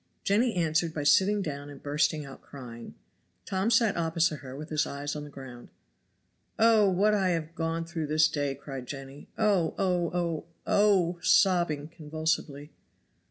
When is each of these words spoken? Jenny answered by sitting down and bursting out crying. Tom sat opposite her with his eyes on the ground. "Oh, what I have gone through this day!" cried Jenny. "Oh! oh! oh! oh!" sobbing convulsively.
Jenny 0.23 0.55
answered 0.55 0.95
by 0.95 1.03
sitting 1.03 1.43
down 1.43 1.69
and 1.69 1.79
bursting 1.83 2.25
out 2.25 2.41
crying. 2.41 2.95
Tom 3.45 3.69
sat 3.69 3.95
opposite 3.95 4.37
her 4.37 4.55
with 4.55 4.69
his 4.69 4.87
eyes 4.87 5.15
on 5.15 5.25
the 5.25 5.29
ground. 5.29 5.69
"Oh, 6.57 6.89
what 6.89 7.13
I 7.13 7.29
have 7.37 7.53
gone 7.53 7.85
through 7.85 8.07
this 8.07 8.27
day!" 8.27 8.55
cried 8.55 8.87
Jenny. 8.87 9.27
"Oh! 9.37 9.75
oh! 9.77 10.09
oh! 10.11 10.45
oh!" 10.65 11.19
sobbing 11.21 11.87
convulsively. 11.87 12.71